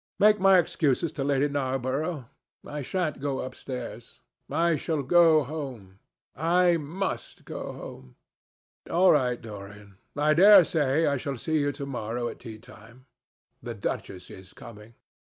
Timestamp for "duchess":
13.75-14.31